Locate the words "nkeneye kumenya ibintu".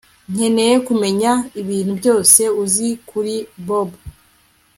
0.33-1.93